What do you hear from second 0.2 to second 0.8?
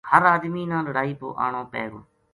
آدمی نا